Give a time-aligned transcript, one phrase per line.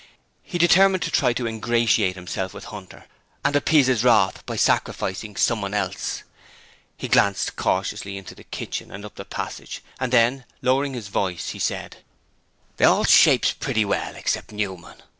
[0.41, 3.05] He determined to try to ingratiate himself with Hunter
[3.45, 6.23] and appease his wrath by sacrificing someone else.
[6.97, 11.49] He glanced cautiously into the kitchen and up the passage and then, lowering his voice,
[11.49, 11.97] he said:
[12.77, 15.03] 'They all shapes pretty well, except Newman.